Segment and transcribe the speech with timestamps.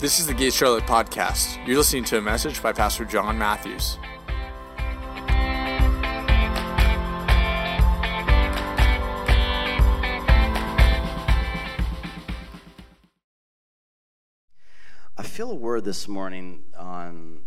[0.00, 1.58] This is the Gate Charlotte podcast.
[1.66, 3.98] You're listening to a message by Pastor John Matthews.
[15.18, 17.42] I feel a word this morning on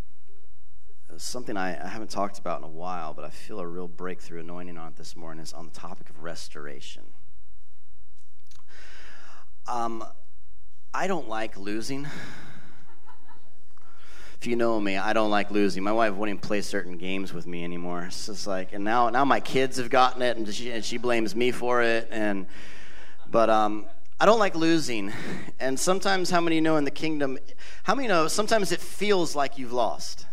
[1.18, 4.42] something I, I haven't talked about in a while, but I feel a real breakthrough
[4.42, 5.42] anointing on it this morning.
[5.42, 7.06] Is on the topic of restoration.
[9.68, 10.04] Um,
[10.96, 12.08] I don't like losing.
[14.40, 15.82] If you know me, I don't like losing.
[15.82, 18.04] My wife won't even play certain games with me anymore.
[18.04, 20.98] It's just like, and now, now my kids have gotten it, and she, and she
[20.98, 22.10] blames me for it.
[22.12, 22.46] And,
[23.32, 23.88] but um,
[24.20, 25.12] I don't like losing.
[25.60, 27.40] And sometimes, how many know in the kingdom?
[27.84, 28.28] How many know?
[28.28, 30.28] Sometimes it feels like you've lost.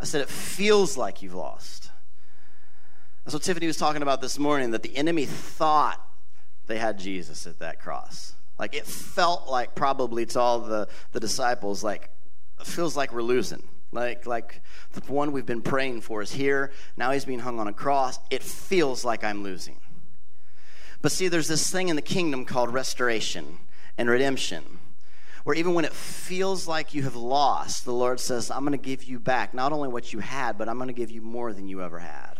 [0.00, 1.90] I said it feels like you've lost.
[3.24, 4.70] What Tiffany was talking about this morning.
[4.70, 6.00] That the enemy thought
[6.70, 8.34] they had Jesus at that cross.
[8.58, 12.10] Like it felt like probably to all the, the disciples, like
[12.60, 13.62] it feels like we're losing.
[13.92, 16.70] Like like the one we've been praying for is here.
[16.96, 18.18] Now he's being hung on a cross.
[18.30, 19.80] It feels like I'm losing.
[21.02, 23.58] But see, there's this thing in the kingdom called restoration
[23.98, 24.78] and redemption.
[25.44, 28.84] Where even when it feels like you have lost, the Lord says, I'm going to
[28.84, 31.54] give you back not only what you had, but I'm going to give you more
[31.54, 32.34] than you ever had.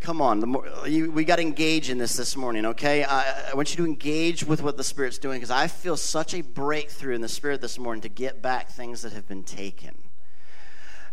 [0.00, 3.04] Come on, more, you, we got to engage in this this morning, okay?
[3.04, 6.34] I, I want you to engage with what the Spirit's doing because I feel such
[6.34, 9.96] a breakthrough in the Spirit this morning to get back things that have been taken.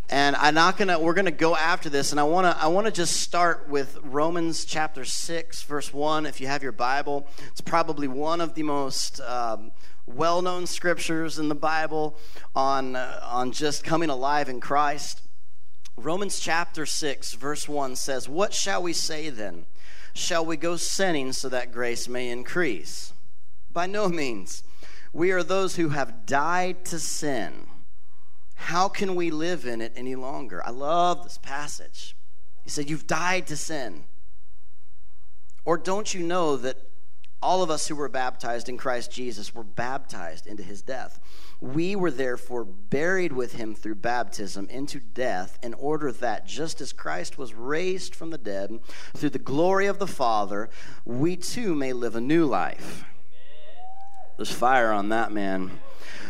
[0.08, 1.00] And I'm not gonna.
[1.00, 2.56] We're gonna go after this, and I wanna.
[2.59, 6.28] I wanna just start with Romans chapter six, verse one.
[6.28, 9.72] If you have your Bible, it's probably one of the most um,
[10.06, 12.19] well-known scriptures in the Bible
[12.56, 15.23] on uh, on just coming alive in Christ.
[15.97, 19.65] Romans chapter 6, verse 1 says, What shall we say then?
[20.13, 23.13] Shall we go sinning so that grace may increase?
[23.71, 24.63] By no means.
[25.13, 27.67] We are those who have died to sin.
[28.56, 30.66] How can we live in it any longer?
[30.66, 32.16] I love this passage.
[32.63, 34.03] He said, You've died to sin.
[35.63, 36.77] Or don't you know that
[37.41, 41.19] all of us who were baptized in Christ Jesus were baptized into his death?
[41.61, 46.93] We were therefore buried with him through baptism into death, in order that just as
[46.93, 48.79] Christ was raised from the dead
[49.16, 50.69] through the glory of the Father,
[51.05, 53.05] we too may live a new life.
[54.38, 55.71] There's fire on that, man.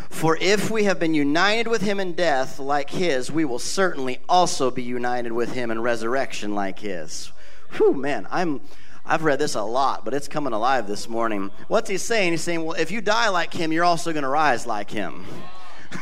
[0.10, 4.20] For if we have been united with him in death like his, we will certainly
[4.30, 7.32] also be united with him in resurrection like his.
[7.72, 8.62] Whew, man, I'm.
[9.08, 11.52] I've read this a lot, but it's coming alive this morning.
[11.68, 12.32] What's he saying?
[12.32, 15.26] He's saying, well, if you die like him, you're also going to rise like him.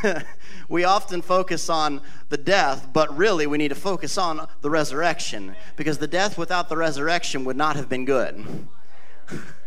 [0.69, 5.55] we often focus on the death, but really we need to focus on the resurrection
[5.75, 8.45] because the death without the resurrection would not have been good.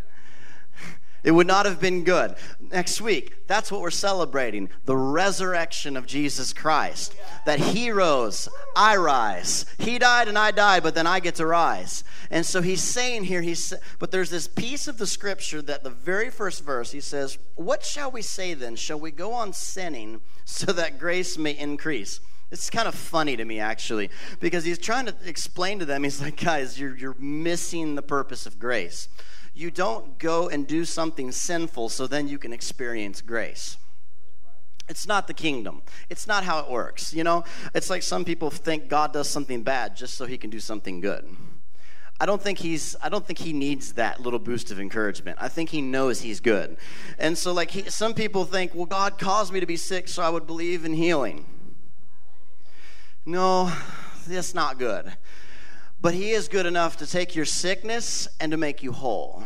[1.27, 2.37] It would not have been good.
[2.71, 7.17] Next week, that's what we're celebrating the resurrection of Jesus Christ.
[7.47, 9.67] That He rose, I rise.
[9.77, 12.05] He died and I died, but then I get to rise.
[12.31, 15.91] And so He's saying here, he's, but there's this piece of the scripture that the
[15.91, 18.77] very first verse, He says, What shall we say then?
[18.77, 22.21] Shall we go on sinning so that grace may increase?
[22.53, 26.23] It's kind of funny to me, actually, because he's trying to explain to them, he's
[26.23, 29.09] like, guys, you're, you're missing the purpose of grace
[29.57, 33.79] you don't go and do something sinful so then you can experience grace.
[34.87, 35.83] It's not the kingdom.
[36.11, 37.15] It's not how it works.
[37.15, 37.43] You know,
[37.75, 41.01] it's like some people think God does something bad just so he can do something
[41.01, 41.27] good.
[42.21, 45.39] I don't think he's I don't think he needs that little boost of encouragement.
[45.41, 46.77] I think he knows he's good.
[47.19, 50.23] And so like he, some people think, "Well, God caused me to be sick so
[50.23, 51.45] I would believe in healing."
[53.25, 53.73] No,
[54.27, 55.13] that's not good.
[56.07, 59.43] But He is good enough to take your sickness and to make you whole.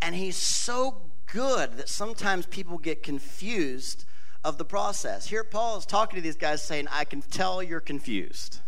[0.00, 4.06] And He's so good that sometimes people get confused
[4.42, 5.26] of the process.
[5.26, 8.60] Here, Paul is talking to these guys saying, I can tell you're confused.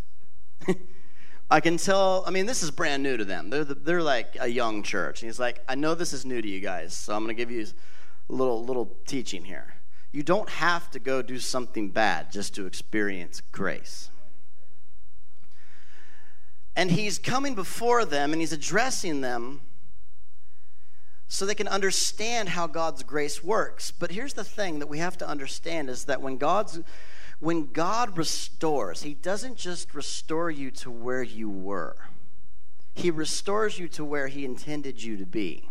[1.50, 3.48] I can tell, I mean, this is brand new to them.
[3.48, 5.22] They're, the, they're like a young church.
[5.22, 7.42] And he's like, I know this is new to you guys, so I'm going to
[7.42, 7.64] give you
[8.28, 9.76] a little, little teaching here.
[10.12, 14.10] You don't have to go do something bad just to experience grace.
[16.76, 19.60] And he's coming before them and he's addressing them
[21.28, 23.90] so they can understand how God's grace works.
[23.90, 26.80] But here's the thing that we have to understand is that when God's
[27.40, 31.96] when God restores, he doesn't just restore you to where you were.
[32.94, 35.68] He restores you to where he intended you to be.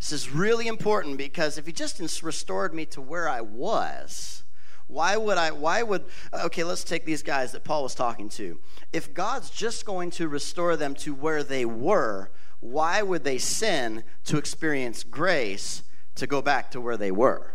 [0.00, 4.42] This is really important because if he just restored me to where I was,
[4.90, 8.58] why would I, why would, okay, let's take these guys that Paul was talking to.
[8.92, 14.04] If God's just going to restore them to where they were, why would they sin
[14.24, 15.82] to experience grace
[16.20, 17.52] to go back to where they were.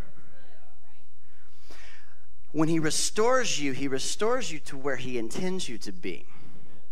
[2.51, 6.25] When He restores you, He restores you to where He intends you to be.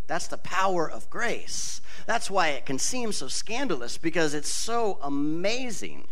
[0.07, 1.81] That's the power of grace.
[2.05, 6.07] That's why it can seem so scandalous because it's so amazing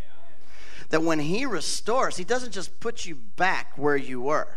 [0.91, 4.47] that when He restores, He doesn't just put you back where you were.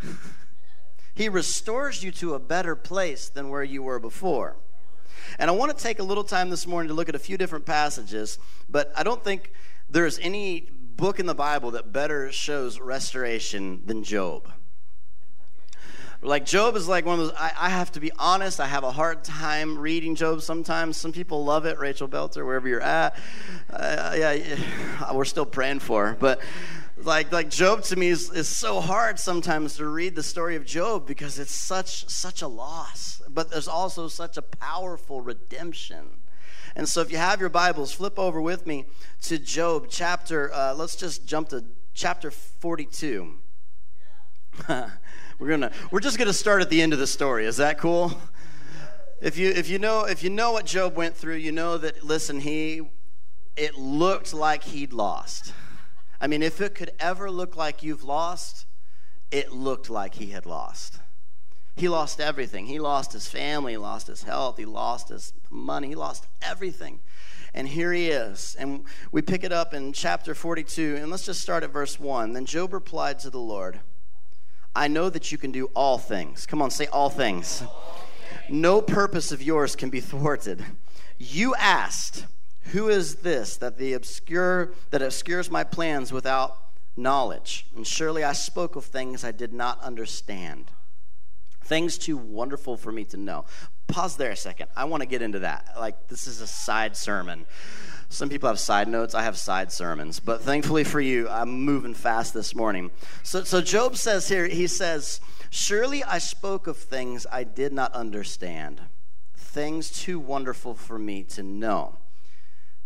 [1.14, 4.56] he restores you to a better place than where you were before.
[5.38, 7.36] And I want to take a little time this morning to look at a few
[7.36, 8.38] different passages,
[8.68, 9.52] but I don't think
[9.88, 14.52] there's any book in the Bible that better shows restoration than Job.
[16.22, 17.36] Like Job is like one of those.
[17.38, 18.58] I, I, have to be honest.
[18.58, 20.96] I have a hard time reading Job sometimes.
[20.96, 21.78] Some people love it.
[21.78, 23.16] Rachel Belter, wherever you're at,
[23.70, 26.16] uh, yeah, yeah, we're still praying for.
[26.18, 26.40] But
[26.96, 30.64] like like Job to me is, is so hard sometimes to read the story of
[30.64, 33.20] Job because it's such such a loss.
[33.28, 36.08] But there's also such a powerful redemption.
[36.74, 38.86] And so if you have your Bibles, flip over with me
[39.22, 40.52] to Job chapter.
[40.52, 41.64] Uh, let's just jump to
[41.94, 43.34] chapter 42.
[45.38, 47.46] we're gonna we're just gonna start at the end of the story.
[47.46, 48.18] Is that cool?
[49.20, 52.04] If you if you know if you know what Job went through, you know that
[52.04, 52.82] listen, he
[53.56, 55.52] it looked like he'd lost.
[56.20, 58.66] I mean, if it could ever look like you've lost,
[59.30, 61.00] it looked like he had lost.
[61.74, 62.66] He lost everything.
[62.66, 67.00] He lost his family, he lost his health, he lost his money, he lost everything.
[67.52, 68.56] And here he is.
[68.58, 72.32] And we pick it up in chapter 42, and let's just start at verse 1.
[72.32, 73.80] Then Job replied to the Lord,
[74.76, 76.44] I know that you can do all things.
[76.46, 77.62] Come on, say all things.
[78.50, 80.64] No purpose of yours can be thwarted.
[81.18, 82.26] You asked,
[82.72, 86.58] Who is this that the obscure that obscures my plans without
[86.94, 87.66] knowledge?
[87.74, 90.70] And surely I spoke of things I did not understand.
[91.64, 93.46] Things too wonderful for me to know.
[93.88, 94.68] Pause there a second.
[94.76, 95.70] I want to get into that.
[95.78, 97.46] Like this is a side sermon.
[98.08, 99.14] Some people have side notes.
[99.14, 100.20] I have side sermons.
[100.20, 102.90] But thankfully for you, I'm moving fast this morning.
[103.22, 105.20] So, so Job says here, he says,
[105.50, 108.80] Surely I spoke of things I did not understand,
[109.36, 111.96] things too wonderful for me to know.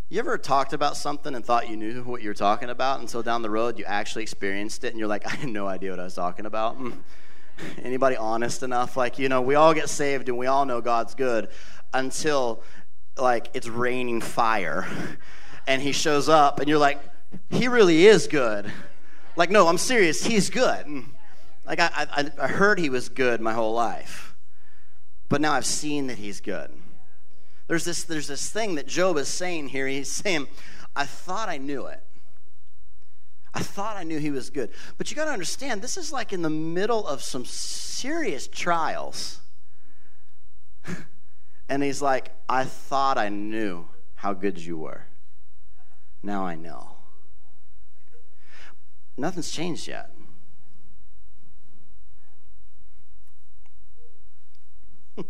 [0.08, 3.22] You ever talked about something and thought you knew what you were talking about until
[3.22, 6.00] down the road you actually experienced it and you're like, I had no idea what
[6.00, 6.76] I was talking about?
[6.76, 6.90] Hmm.
[7.82, 8.96] Anybody honest enough?
[8.96, 11.48] Like, you know, we all get saved and we all know God's good
[11.92, 12.62] until
[13.20, 14.86] like it's raining fire
[15.66, 17.00] and he shows up and you're like
[17.50, 18.70] he really is good.
[19.36, 21.04] Like no i'm serious he's good.
[21.66, 24.34] Like I, I, I heard he was good my whole life
[25.28, 26.70] but now i've seen that he's good.
[27.68, 29.86] There's this there's this thing that job is saying here.
[29.86, 30.46] He's saying
[30.96, 32.02] i thought i knew it.
[33.52, 34.70] I thought I knew he was good.
[34.96, 39.40] But you got to understand, this is like in the middle of some serious trials.
[41.70, 43.86] And he's like, I thought I knew
[44.16, 45.06] how good you were.
[46.20, 46.96] Now I know.
[49.16, 50.10] Nothing's changed yet.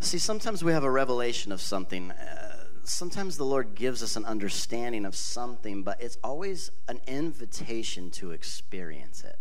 [0.00, 2.10] See, sometimes we have a revelation of something.
[2.10, 8.10] Uh, sometimes the Lord gives us an understanding of something, but it's always an invitation
[8.10, 9.38] to experience it.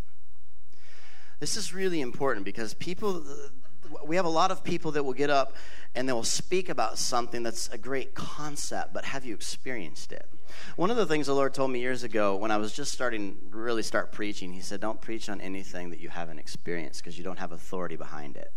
[1.39, 3.24] This is really important because people,
[4.06, 5.56] we have a lot of people that will get up
[5.96, 10.27] and they will speak about something that's a great concept, but have you experienced it?
[10.75, 13.38] One of the things the Lord told me years ago when I was just starting
[13.50, 17.24] really start preaching, He said, Don't preach on anything that you haven't experienced because you
[17.24, 18.51] don't have authority behind it.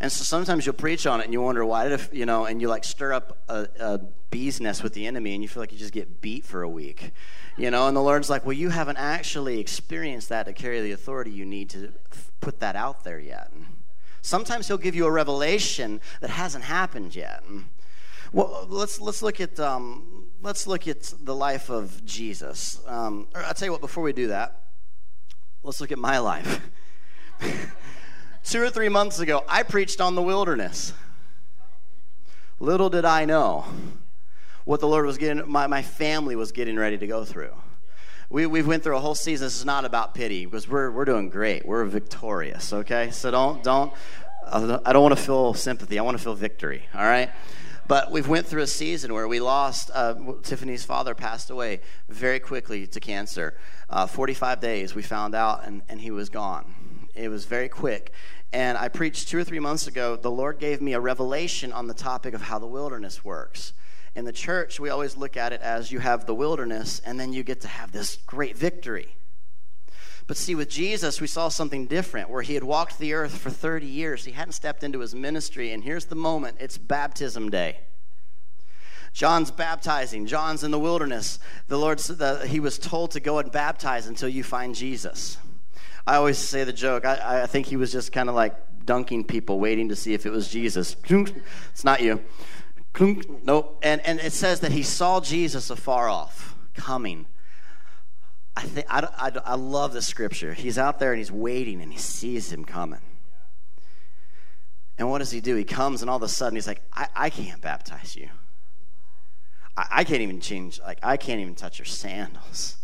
[0.00, 2.44] And so sometimes you'll preach on it and you wonder why did it, you know,
[2.44, 5.62] and you like stir up a, a bee's nest with the enemy and you feel
[5.62, 7.12] like you just get beat for a week,
[7.56, 7.86] you know.
[7.86, 11.46] And the Lord's like, well, you haven't actually experienced that to carry the authority you
[11.46, 11.92] need to
[12.40, 13.52] put that out there yet.
[14.24, 17.44] Sometimes he'll give you a revelation that hasn't happened yet.
[18.32, 22.80] Well, let's let's look at um, let's look at the life of Jesus.
[22.86, 23.82] Um, I'll tell you what.
[23.82, 24.62] Before we do that,
[25.62, 26.62] let's look at my life.
[28.44, 30.94] Two or three months ago, I preached on the wilderness.
[32.58, 33.66] Little did I know
[34.64, 37.52] what the Lord was getting, my, my family was getting ready to go through.
[38.34, 39.46] We, we've went through a whole season.
[39.46, 41.64] This is not about pity because we're, we're doing great.
[41.64, 43.12] We're victorious, okay?
[43.12, 43.92] So don't, don't,
[44.44, 46.00] I don't want to feel sympathy.
[46.00, 47.30] I want to feel victory, all right?
[47.86, 52.40] But we've went through a season where we lost, uh, Tiffany's father passed away very
[52.40, 53.56] quickly to cancer.
[53.88, 56.74] Uh, 45 days we found out and, and he was gone.
[57.14, 58.10] It was very quick.
[58.52, 61.86] And I preached two or three months ago, the Lord gave me a revelation on
[61.86, 63.74] the topic of how the wilderness works
[64.14, 67.32] in the church, we always look at it as you have the wilderness and then
[67.32, 69.16] you get to have this great victory.
[70.26, 73.50] But see, with Jesus, we saw something different where he had walked the earth for
[73.50, 74.24] 30 years.
[74.24, 77.80] He hadn't stepped into his ministry, and here's the moment it's baptism day.
[79.12, 80.26] John's baptizing.
[80.26, 81.38] John's in the wilderness.
[81.68, 85.38] The Lord said that he was told to go and baptize until you find Jesus.
[86.06, 87.04] I always say the joke.
[87.04, 90.26] I, I think he was just kind of like dunking people, waiting to see if
[90.26, 90.96] it was Jesus.
[91.08, 92.22] It's not you.
[92.98, 93.80] Nope.
[93.82, 97.26] And, and it says that he saw Jesus afar off, coming.
[98.56, 100.54] I, think, I, I, I love the scripture.
[100.54, 103.00] He's out there and he's waiting and he sees him coming.
[104.96, 105.56] And what does he do?
[105.56, 108.28] He comes and all of a sudden he's like, I, I can't baptize you.
[109.76, 112.76] I, I can't even change, like, I can't even touch your sandals.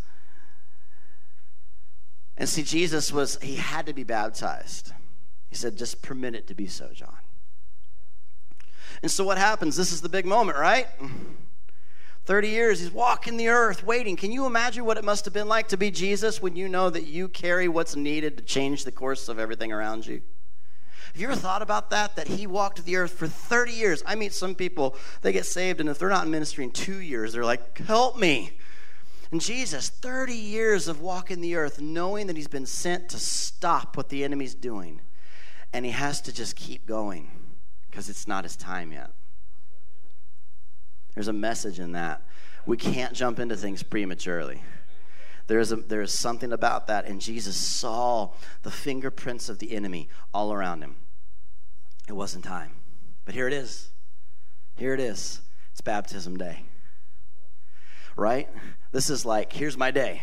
[2.36, 4.92] And see, Jesus was, he had to be baptized.
[5.50, 7.18] He said, just permit it to be so, John.
[9.02, 9.76] And so what happens?
[9.76, 10.86] This is the big moment, right?
[12.26, 14.14] 30 years, he's walking the earth waiting.
[14.14, 16.90] Can you imagine what it must have been like to be Jesus when you know
[16.90, 20.20] that you carry what's needed to change the course of everything around you?
[21.12, 22.14] Have you ever thought about that?
[22.16, 24.02] That he walked the earth for 30 years.
[24.06, 26.98] I meet some people, they get saved, and if they're not in ministry in two
[26.98, 28.52] years, they're like, help me.
[29.32, 33.96] And Jesus, 30 years of walking the earth, knowing that he's been sent to stop
[33.96, 35.00] what the enemy's doing.
[35.72, 37.30] And he has to just keep going
[37.90, 39.10] because it's not his time yet.
[41.14, 42.22] There's a message in that.
[42.66, 44.62] We can't jump into things prematurely.
[45.48, 48.30] There's, a, there's something about that, and Jesus saw
[48.62, 50.94] the fingerprints of the enemy all around him.
[52.08, 52.72] It wasn't time.
[53.24, 53.88] But here it is.
[54.76, 55.40] Here it is.
[55.72, 56.64] It's baptism day.
[58.16, 58.48] Right?
[58.92, 60.22] This is like, here's my day.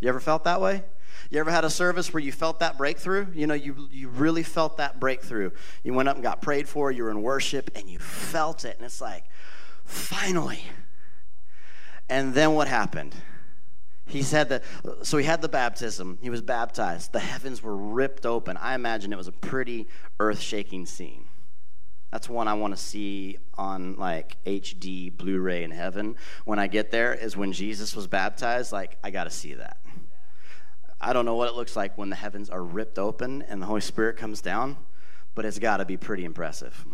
[0.00, 0.84] You ever felt that way?
[1.28, 3.26] You ever had a service where you felt that breakthrough?
[3.34, 5.50] You know, you, you really felt that breakthrough.
[5.82, 8.76] You went up and got prayed for, you were in worship, and you felt it.
[8.76, 9.24] And it's like,
[9.84, 10.62] finally.
[12.08, 13.14] And then what happened?
[14.06, 14.64] He said that,
[15.02, 16.18] so he had the baptism.
[16.20, 17.12] He was baptized.
[17.12, 18.56] The heavens were ripped open.
[18.56, 19.86] I imagine it was a pretty
[20.18, 21.26] earth shaking scene.
[22.10, 26.16] That's one I want to see on like HD Blu ray in heaven.
[26.44, 28.72] When I get there, is when Jesus was baptized.
[28.72, 29.78] Like, I got to see that.
[31.00, 33.66] I don't know what it looks like when the heavens are ripped open and the
[33.66, 34.76] Holy Spirit comes down,
[35.34, 36.84] but it's got to be pretty impressive.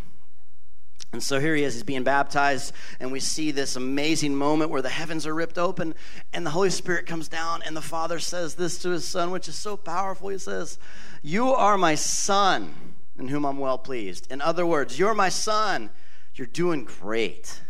[1.13, 4.83] And so here he is, he's being baptized, and we see this amazing moment where
[4.83, 5.95] the heavens are ripped open
[6.33, 9.49] and the Holy Spirit comes down, and the Father says this to his Son, which
[9.49, 10.29] is so powerful.
[10.29, 10.79] He says,
[11.23, 12.75] You are my Son,
[13.19, 14.31] in whom I'm well pleased.
[14.31, 15.91] In other words, you're my Son,
[16.35, 17.61] you're doing great.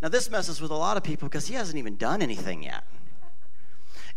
[0.00, 2.84] Now, this messes with a lot of people because he hasn't even done anything yet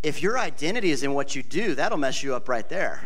[0.04, 3.00] if your identity is in what you do, that'll mess you up right there.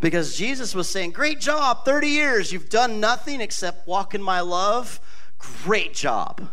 [0.00, 2.52] Because Jesus was saying, Great job, 30 years.
[2.52, 5.00] You've done nothing except walk in my love.
[5.38, 6.48] Great job.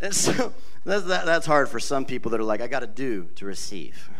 [0.00, 0.52] And so
[0.84, 3.46] that's, that, that's hard for some people that are like, I got to do to
[3.46, 4.10] receive.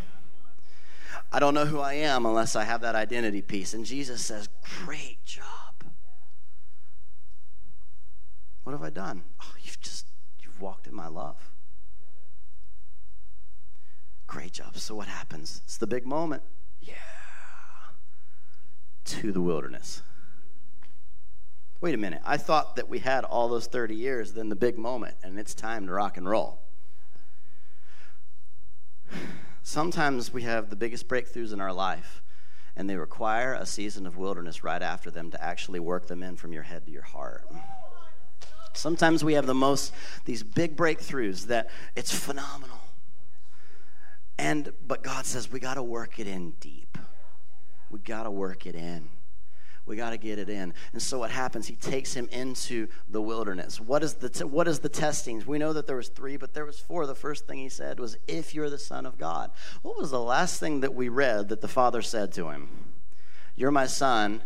[1.32, 3.74] I don't know who I am unless I have that identity piece.
[3.74, 4.48] And Jesus says,
[4.84, 5.44] Great job.
[8.62, 9.24] What have I done?
[9.42, 9.54] Oh,
[11.02, 11.50] my love.
[14.28, 14.76] Great job.
[14.76, 15.60] So, what happens?
[15.64, 16.44] It's the big moment.
[16.80, 16.94] Yeah.
[19.06, 20.02] To the wilderness.
[21.80, 22.22] Wait a minute.
[22.24, 25.54] I thought that we had all those 30 years, then the big moment, and it's
[25.54, 26.60] time to rock and roll.
[29.64, 32.22] Sometimes we have the biggest breakthroughs in our life,
[32.76, 36.36] and they require a season of wilderness right after them to actually work them in
[36.36, 37.44] from your head to your heart.
[38.74, 39.92] Sometimes we have the most,
[40.24, 42.78] these big breakthroughs that it's phenomenal.
[44.38, 46.98] And, but God says we got to work it in deep.
[47.90, 49.08] We got to work it in.
[49.84, 50.74] We got to get it in.
[50.92, 51.66] And so what happens?
[51.66, 53.80] He takes him into the wilderness.
[53.80, 55.44] What is the t- what is the testings?
[55.44, 57.06] We know that there was 3, but there was 4.
[57.06, 59.50] The first thing he said was if you're the son of God.
[59.82, 62.68] What was the last thing that we read that the father said to him?
[63.56, 64.42] You're my son.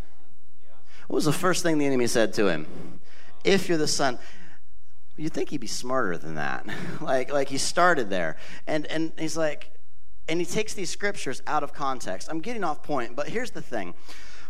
[1.07, 3.01] What was the first thing the enemy said to him?
[3.47, 4.19] If you're the son
[5.17, 6.67] you'd think he'd be smarter than that.
[7.01, 8.37] Like like he started there.
[8.67, 9.73] And and he's like
[10.29, 12.29] and he takes these scriptures out of context.
[12.31, 13.95] I'm getting off point but here's the thing.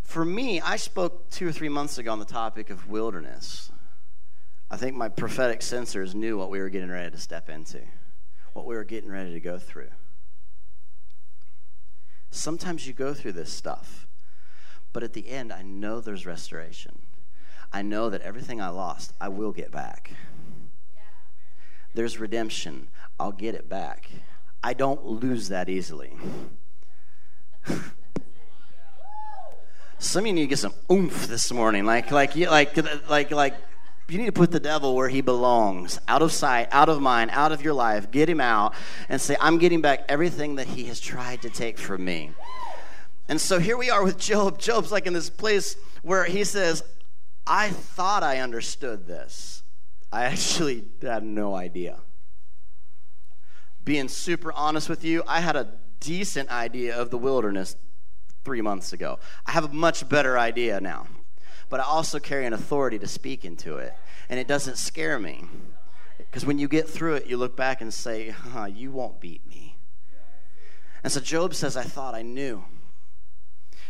[0.02, 3.70] For me i spoke two or three months ago on the topic of wilderness.
[4.70, 7.80] I think my prophetic sensors knew what we were getting ready to step into
[8.52, 9.90] what we were getting ready to go through.
[12.30, 14.06] Sometimes you go through this stuff
[14.92, 17.05] but at the end i know there's restoration
[17.73, 20.12] I know that everything I lost, I will get back.
[21.94, 22.88] There's redemption.
[23.18, 24.11] I'll get it back.
[24.62, 26.12] I don't lose that easily.
[29.99, 31.85] Some of you need to get some oomph this morning.
[31.85, 32.76] Like, like, like,
[33.08, 33.54] like, like,
[34.08, 37.30] you need to put the devil where he belongs, out of sight, out of mind,
[37.32, 38.11] out of your life.
[38.11, 38.75] Get him out
[39.08, 42.30] and say, I'm getting back everything that he has tried to take from me.
[43.28, 44.58] And so here we are with Job.
[44.58, 46.85] Job's like in this place where he says,
[47.46, 49.62] I thought I understood this.
[50.12, 51.98] I actually had no idea.
[53.84, 57.76] Being super honest with you, I had a decent idea of the wilderness
[58.44, 59.18] three months ago.
[59.46, 61.06] I have a much better idea now.
[61.68, 63.92] But I also carry an authority to speak into it.
[64.28, 65.44] And it doesn't scare me.
[66.18, 69.46] Because when you get through it, you look back and say, huh, you won't beat
[69.46, 69.76] me.
[71.02, 72.64] And so Job says, I thought I knew.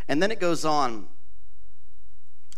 [0.09, 1.09] And then it goes on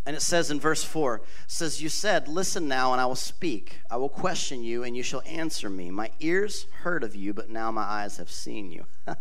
[0.09, 3.81] and it says in verse 4, says, You said, Listen now, and I will speak.
[3.91, 5.91] I will question you, and you shall answer me.
[5.91, 8.87] My ears heard of you, but now my eyes have seen you.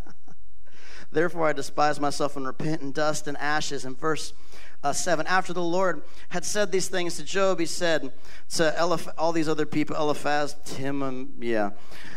[1.12, 3.84] Therefore I despise myself and repent in dust and ashes.
[3.84, 4.32] In verse
[4.82, 8.10] uh, 7, after the Lord had said these things to Job, he said
[8.54, 11.74] to Eliph- all these other people, Eliphaz, Temanite,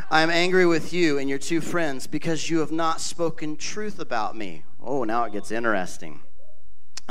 [0.10, 4.00] I am angry with you and your two friends because you have not spoken truth
[4.00, 4.64] about me.
[4.82, 6.22] Oh, now it gets interesting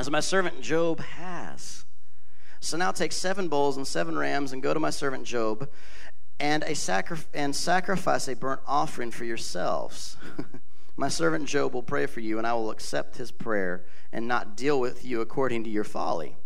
[0.01, 1.85] as my servant Job has.
[2.61, 5.69] So now take seven bulls and seven rams and go to my servant Job
[6.39, 10.17] and, a sacri- and sacrifice a burnt offering for yourselves.
[10.97, 14.57] my servant Job will pray for you, and I will accept his prayer and not
[14.57, 16.37] deal with you according to your folly.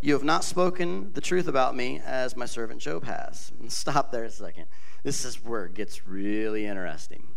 [0.00, 3.52] You have not spoken the truth about me as my servant Job has.
[3.68, 4.66] Stop there a second.
[5.04, 7.28] This is where it gets really interesting.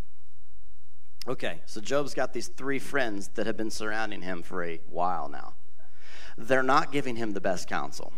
[1.28, 5.30] Okay, so Job's got these three friends that have been surrounding him for a while
[5.30, 5.54] now.
[6.38, 8.12] They're not giving him the best counsel.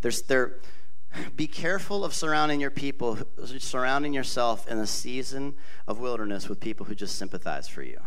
[0.00, 0.56] There's, they're,
[1.36, 3.18] be careful of surrounding your people,
[3.58, 5.54] surrounding yourself in a season
[5.86, 8.00] of wilderness with people who just sympathize for you.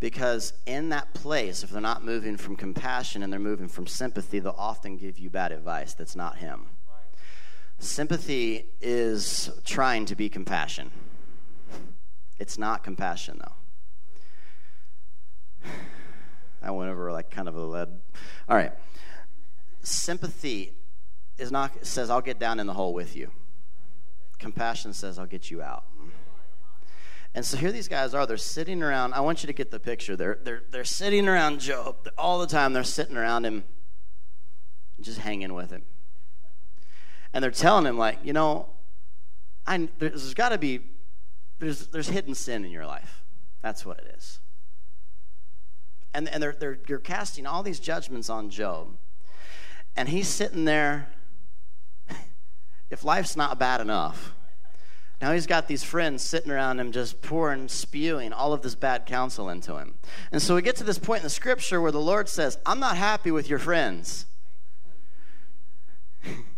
[0.00, 4.38] Because in that place, if they're not moving from compassion and they're moving from sympathy,
[4.38, 6.66] they'll often give you bad advice that's not Him.
[7.78, 10.90] Sympathy is trying to be compassion.
[12.38, 13.52] It's not compassion, though.
[16.62, 17.88] I went over like kind of a lead.
[18.48, 18.72] All right.
[19.82, 20.72] Sympathy
[21.38, 23.30] is not says I'll get down in the hole with you.
[24.38, 25.84] Compassion says I'll get you out.
[27.34, 28.26] And so here these guys are.
[28.26, 29.12] They're sitting around.
[29.12, 30.16] I want you to get the picture.
[30.16, 32.72] They're they're they're sitting around Job all the time.
[32.72, 33.64] They're sitting around him,
[35.00, 35.82] just hanging with him.
[37.32, 38.70] And they're telling him like, you know,
[39.66, 40.80] I there's got to be
[41.58, 43.24] there's, there's hidden sin in your life.
[43.62, 44.40] That's what it is.
[46.14, 48.96] And, and they're, they're, you're casting all these judgments on Job.
[49.96, 51.08] And he's sitting there.
[52.90, 54.34] if life's not bad enough,
[55.20, 59.06] now he's got these friends sitting around him just pouring, spewing all of this bad
[59.06, 59.94] counsel into him.
[60.30, 62.80] And so we get to this point in the scripture where the Lord says, I'm
[62.80, 64.26] not happy with your friends.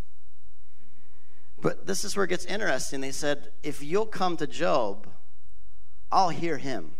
[1.60, 3.00] But this is where it gets interesting.
[3.00, 5.08] They said, if you'll come to Job,
[6.10, 6.92] I'll hear him.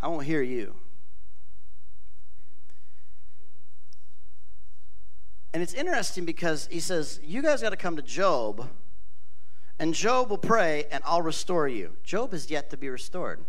[0.00, 0.74] I won't hear you.
[5.54, 8.68] And it's interesting because he says, You guys got to come to Job,
[9.78, 11.96] and Job will pray, and I'll restore you.
[12.02, 13.44] Job is yet to be restored.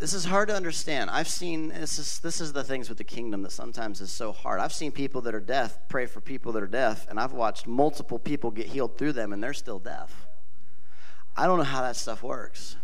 [0.00, 1.10] This is hard to understand.
[1.10, 4.32] I've seen this is this is the things with the kingdom that sometimes is so
[4.32, 4.58] hard.
[4.58, 7.66] I've seen people that are deaf pray for people that are deaf, and I've watched
[7.66, 10.26] multiple people get healed through them, and they're still deaf.
[11.36, 12.76] I don't know how that stuff works.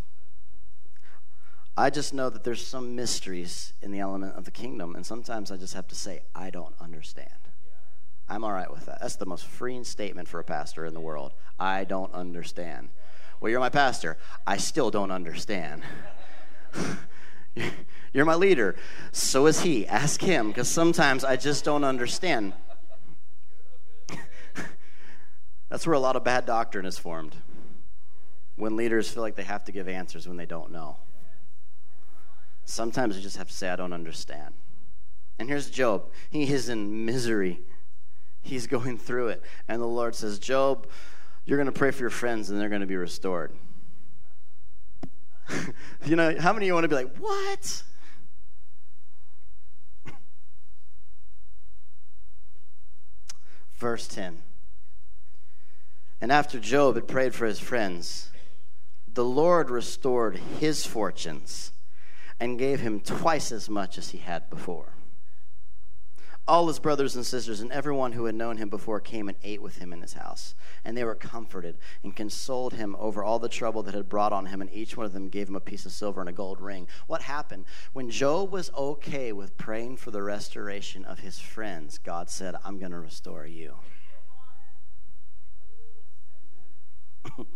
[1.77, 5.51] I just know that there's some mysteries in the element of the kingdom, and sometimes
[5.51, 7.31] I just have to say, I don't understand.
[8.29, 9.01] I'm all right with that.
[9.01, 11.33] That's the most freeing statement for a pastor in the world.
[11.59, 12.89] I don't understand.
[13.41, 14.17] Well, you're my pastor.
[14.47, 15.83] I still don't understand.
[18.13, 18.77] You're my leader.
[19.13, 19.87] So is he.
[19.87, 22.55] Ask him, because sometimes I just don't understand.
[25.69, 27.37] That's where a lot of bad doctrine is formed.
[28.57, 30.97] When leaders feel like they have to give answers when they don't know.
[32.65, 34.55] Sometimes you just have to say, I don't understand.
[35.39, 36.11] And here's Job.
[36.31, 37.61] He is in misery.
[38.41, 39.43] He's going through it.
[39.69, 40.87] And the Lord says, Job,
[41.45, 43.53] you're going to pray for your friends and they're going to be restored.
[46.05, 47.83] you know, how many of you want to be like, what?
[53.79, 54.39] Verse 10.
[56.21, 58.31] And after Job had prayed for his friends,
[59.07, 61.73] the Lord restored his fortunes
[62.41, 64.96] and gave him twice as much as he had before
[66.49, 69.61] all his brothers and sisters and everyone who had known him before came and ate
[69.61, 70.55] with him in his house.
[70.85, 74.47] And they were comforted and consoled him over all the trouble that had brought on
[74.47, 76.61] him, and each one of them gave him a piece of silver and a gold
[76.61, 76.87] ring.
[77.09, 77.65] What happened?
[77.93, 82.79] When Job was okay with praying for the restoration of his friends, God said, I'm
[82.79, 83.75] going to restore you.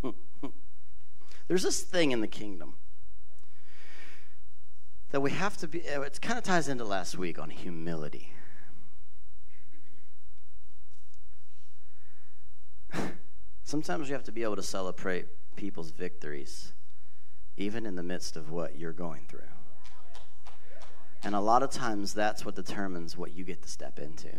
[1.46, 2.74] There's this thing in the kingdom
[5.11, 8.33] that we have to be, uh, it kind of ties into last week on humility.
[13.64, 15.26] Sometimes you have to be able to celebrate
[15.57, 16.72] people's victories,
[17.57, 19.40] even in the midst of what you're going through.
[21.22, 24.31] And a lot of times that's what determines what you get to step into.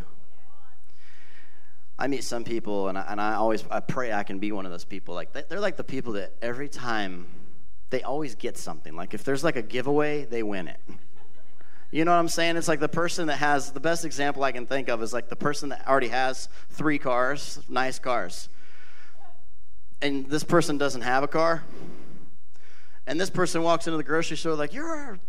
[2.00, 4.66] I meet some people, and I, and I always I pray I can be one
[4.66, 5.14] of those people.
[5.14, 7.28] Like they're like the people that every time
[7.92, 8.96] they always get something.
[8.96, 10.80] Like if there's like a giveaway, they win it.
[11.92, 12.56] You know what I'm saying?
[12.56, 15.28] It's like the person that has the best example I can think of is like
[15.28, 18.48] the person that already has three cars, nice cars.
[20.02, 21.64] And this person doesn't have a car.
[23.06, 25.20] And this person walks into the grocery store like, You're our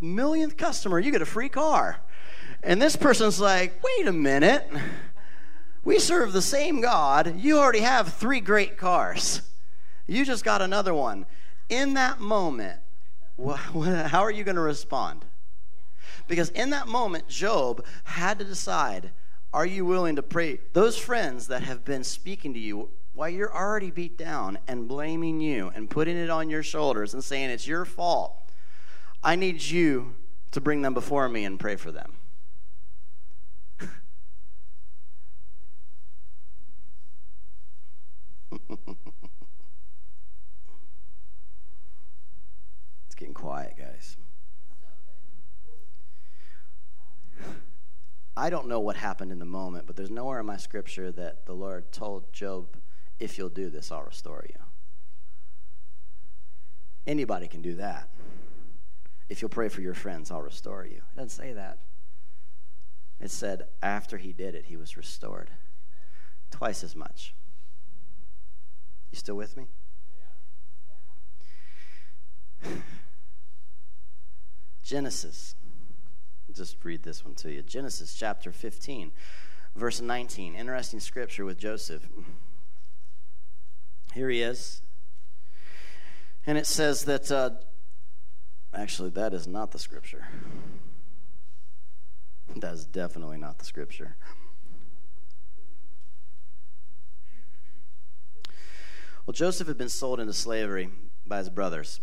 [0.00, 1.98] millionth customer, you get a free car.
[2.64, 4.68] And this person's like, Wait a minute.
[5.84, 7.38] We serve the same God.
[7.38, 9.40] You already have three great cars.
[10.08, 11.26] You just got another one.
[11.68, 12.80] In that moment,
[13.38, 15.24] how are you going to respond?
[16.28, 19.12] Because in that moment, Job had to decide
[19.52, 20.60] are you willing to pray?
[20.74, 25.40] Those friends that have been speaking to you while you're already beat down and blaming
[25.40, 28.36] you and putting it on your shoulders and saying it's your fault,
[29.24, 30.14] I need you
[30.50, 32.12] to bring them before me and pray for them.
[43.06, 44.18] it's getting quiet, guys.
[48.36, 51.46] I don't know what happened in the moment, but there's nowhere in my scripture that
[51.46, 52.76] the Lord told Job,
[53.18, 54.60] if you'll do this, I'll restore you.
[57.06, 58.10] Anybody can do that.
[59.30, 60.98] If you'll pray for your friends, I'll restore you.
[60.98, 61.78] It doesn't say that.
[63.20, 65.50] It said after he did it, he was restored.
[66.50, 67.34] Twice as much.
[69.10, 69.66] You still with me?
[74.82, 75.54] Genesis.
[76.54, 77.62] Just read this one to you.
[77.62, 79.10] Genesis chapter 15,
[79.74, 80.54] verse 19.
[80.54, 82.08] Interesting scripture with Joseph.
[84.14, 84.80] Here he is.
[86.46, 87.50] And it says that, uh,
[88.72, 90.28] actually, that is not the scripture.
[92.54, 94.16] That is definitely not the scripture.
[99.26, 100.88] Well, Joseph had been sold into slavery
[101.26, 102.00] by his brothers.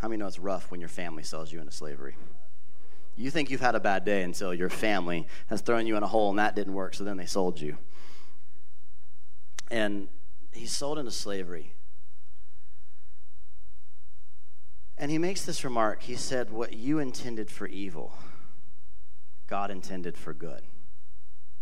[0.00, 2.16] How many know it's rough when your family sells you into slavery?
[3.16, 6.06] You think you've had a bad day until your family has thrown you in a
[6.06, 7.78] hole and that didn't work, so then they sold you.
[9.70, 10.08] And
[10.52, 11.72] he's sold into slavery.
[14.98, 16.02] And he makes this remark.
[16.02, 18.14] He said, What you intended for evil,
[19.46, 20.62] God intended for good.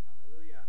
[0.06, 0.62] Hallelujah.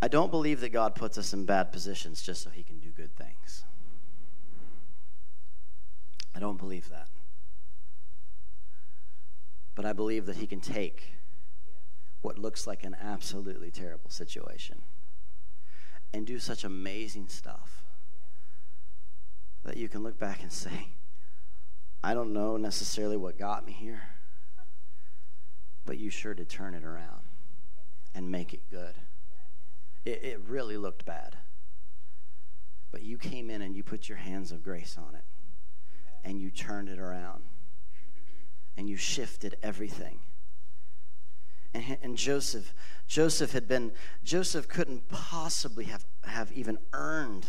[0.00, 2.90] I don't believe that God puts us in bad positions just so he can do
[2.90, 3.64] good things.
[6.38, 7.08] I don't believe that.
[9.74, 11.14] But I believe that he can take
[12.22, 14.82] what looks like an absolutely terrible situation
[16.14, 17.82] and do such amazing stuff
[19.64, 20.90] that you can look back and say,
[22.04, 24.02] I don't know necessarily what got me here,
[25.84, 27.24] but you sure did turn it around
[28.14, 28.94] and make it good.
[30.04, 31.36] It, it really looked bad.
[32.92, 35.24] But you came in and you put your hands of grace on it
[36.24, 37.44] and you turned it around
[38.76, 40.20] and you shifted everything.
[41.74, 42.72] And, and Joseph,
[43.06, 43.92] Joseph had been,
[44.24, 47.46] Joseph couldn't possibly have, have even earned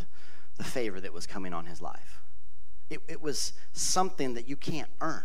[0.58, 2.22] the favor that was coming on his life.
[2.90, 5.24] It, it was something that you can't earn.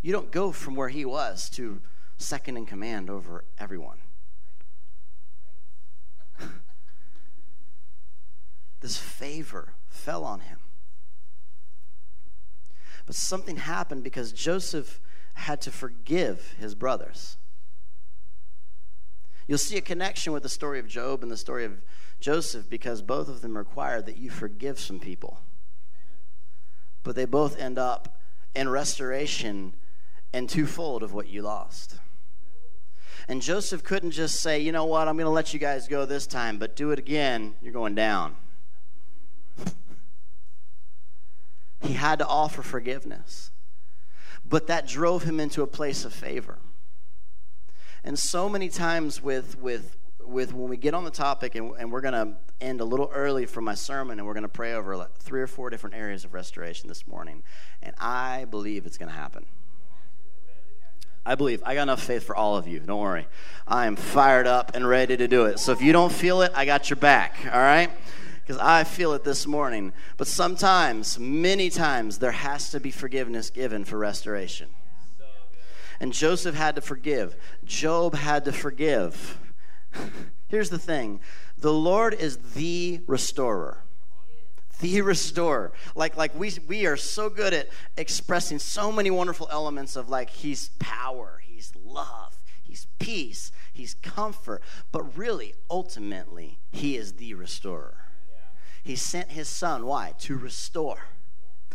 [0.00, 1.80] You don't go from where he was to
[2.16, 3.98] second in command over everyone.
[8.80, 10.58] this favor fell on him.
[13.08, 15.00] But something happened because Joseph
[15.32, 17.38] had to forgive his brothers.
[19.46, 21.80] You'll see a connection with the story of Job and the story of
[22.20, 25.40] Joseph because both of them require that you forgive some people.
[27.02, 28.20] But they both end up
[28.54, 29.72] in restoration
[30.34, 31.96] and twofold of what you lost.
[33.26, 36.04] And Joseph couldn't just say, you know what, I'm going to let you guys go
[36.04, 38.36] this time, but do it again, you're going down.
[41.80, 43.50] He had to offer forgiveness.
[44.44, 46.58] But that drove him into a place of favor.
[48.04, 51.92] And so many times with, with, with when we get on the topic, and, and
[51.92, 54.72] we're going to end a little early for my sermon, and we're going to pray
[54.72, 57.42] over like three or four different areas of restoration this morning.
[57.82, 59.46] And I believe it's going to happen.
[61.26, 61.62] I believe.
[61.66, 62.80] I got enough faith for all of you.
[62.80, 63.26] Don't worry.
[63.66, 65.58] I am fired up and ready to do it.
[65.58, 67.36] So if you don't feel it, I got your back.
[67.44, 67.90] All right?
[68.48, 69.92] Because I feel it this morning.
[70.16, 74.70] But sometimes, many times, there has to be forgiveness given for restoration.
[76.00, 79.36] And Joseph had to forgive, Job had to forgive.
[80.48, 81.20] Here's the thing
[81.58, 83.82] the Lord is the restorer
[84.80, 85.72] the restorer.
[85.96, 90.30] Like, like we, we are so good at expressing so many wonderful elements of like
[90.30, 94.62] he's power, he's love, he's peace, he's comfort.
[94.92, 98.07] But really, ultimately, he is the restorer.
[98.88, 99.84] He sent his son.
[99.84, 100.14] Why?
[100.20, 101.08] To restore.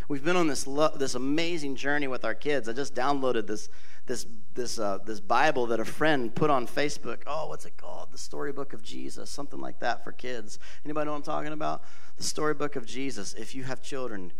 [0.07, 2.67] We've been on this lo- this amazing journey with our kids.
[2.67, 3.69] I just downloaded this
[4.07, 7.21] this this uh, this Bible that a friend put on Facebook.
[7.27, 8.11] Oh, what's it called?
[8.11, 10.57] The Storybook of Jesus, something like that for kids.
[10.83, 11.83] Anybody know what I'm talking about?
[12.17, 13.35] The Storybook of Jesus.
[13.35, 14.33] If you have children,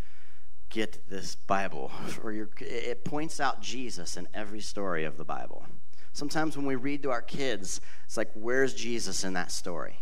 [0.71, 1.91] get this Bible.
[2.23, 5.63] Or it points out Jesus in every story of the Bible.
[6.12, 9.99] Sometimes when we read to our kids, it's like, where's Jesus in that story?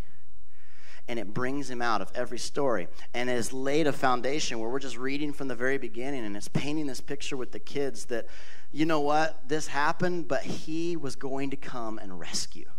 [1.08, 2.88] And it brings him out of every story.
[3.14, 6.38] And it has laid a foundation where we're just reading from the very beginning and
[6.38, 8.28] it's painting this picture with the kids that
[8.72, 12.70] you know what this happened but he was going to come and rescue.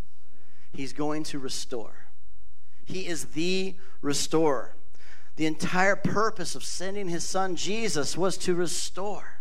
[0.73, 2.07] He's going to restore.
[2.85, 4.77] He is the restorer.
[5.37, 9.41] The entire purpose of sending his son jesus was to restore.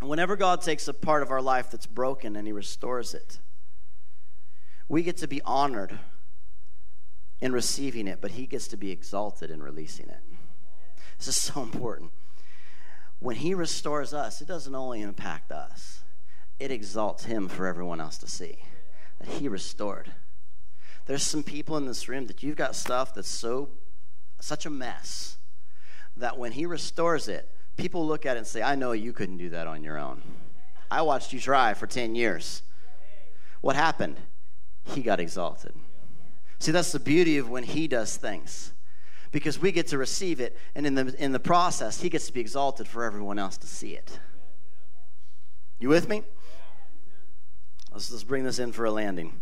[0.00, 3.38] And whenever god takes a part of our life that's broken and he restores it
[4.88, 5.98] we get to be honored
[7.40, 10.20] in receiving it, but he gets to be exalted in releasing it.
[11.18, 12.10] This is so important.
[13.20, 16.00] When he restores us, it doesn't only impact us,
[16.58, 18.58] it exalts him for everyone else to see
[19.18, 20.12] that he restored.
[21.06, 23.70] There's some people in this room that you've got stuff that's so
[24.40, 25.38] such a mess
[26.16, 29.38] that when he restores it, people look at it and say, I know you couldn't
[29.38, 30.22] do that on your own.
[30.90, 32.62] I watched you try for 10 years.
[33.60, 34.16] What happened?
[34.84, 35.74] He got exalted.
[36.58, 38.72] See, that's the beauty of when He does things
[39.30, 42.32] because we get to receive it, and in the, in the process, He gets to
[42.32, 44.18] be exalted for everyone else to see it.
[45.78, 46.22] You with me?
[47.92, 49.40] Let's, let's bring this in for a landing.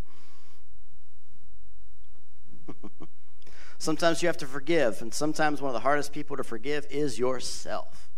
[3.79, 7.19] sometimes you have to forgive, and sometimes one of the hardest people to forgive is
[7.19, 8.11] yourself.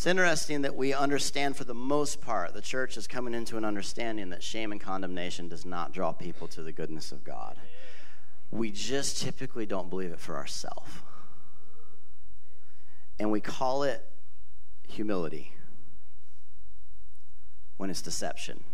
[0.00, 3.66] It's interesting that we understand, for the most part, the church is coming into an
[3.66, 7.58] understanding that shame and condemnation does not draw people to the goodness of God.
[8.50, 10.90] We just typically don't believe it for ourselves.
[13.18, 14.02] And we call it
[14.88, 15.52] humility
[17.76, 18.64] when it's deception.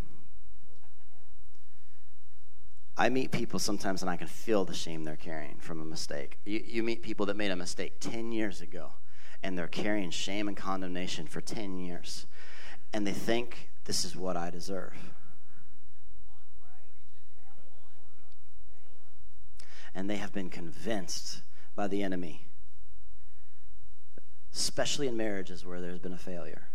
[2.97, 6.39] I meet people sometimes and I can feel the shame they're carrying from a mistake.
[6.45, 8.93] You, you meet people that made a mistake 10 years ago
[9.47, 12.27] and they're carrying shame and condemnation for 10 years.
[12.93, 15.13] And they think this is what I deserve.
[19.95, 21.43] And they have been convinced
[21.77, 22.43] by the enemy,
[24.53, 26.67] especially in marriages where there's been a failure.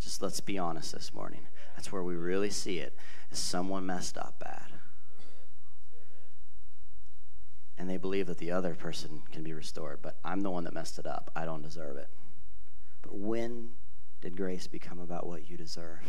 [0.00, 1.46] Just let's be honest this morning.
[1.76, 2.96] That's where we really see it.
[3.30, 4.77] Is someone messed up bad?
[7.78, 10.74] And they believe that the other person can be restored, but I'm the one that
[10.74, 11.30] messed it up.
[11.36, 12.08] I don't deserve it.
[13.02, 13.70] But when
[14.20, 16.00] did grace become about what you deserve?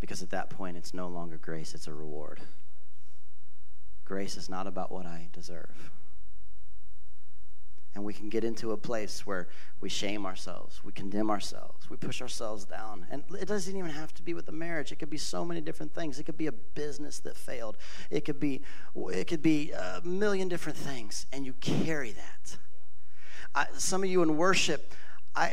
[0.00, 2.40] Because at that point, it's no longer grace, it's a reward.
[4.04, 5.90] Grace is not about what I deserve.
[7.94, 9.46] And we can get into a place where
[9.80, 13.06] we shame ourselves, we condemn ourselves, we push ourselves down.
[13.10, 14.90] And it doesn't even have to be with a marriage.
[14.90, 16.18] It could be so many different things.
[16.18, 17.76] It could be a business that failed.
[18.10, 18.62] It could be
[18.96, 22.56] it could be a million different things, and you carry that.
[23.54, 24.92] I, some of you in worship,
[25.36, 25.52] I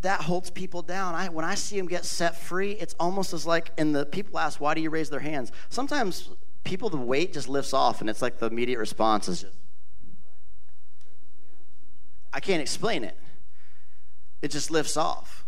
[0.00, 1.14] that holds people down.
[1.14, 4.38] I, when I see them get set free, it's almost as like, and the people
[4.38, 5.52] ask, why do you raise their hands?
[5.68, 6.30] Sometimes
[6.64, 9.56] people, the weight just lifts off, and it's like the immediate response is just,
[12.32, 13.16] I can't explain it.
[14.42, 15.44] It just lifts off.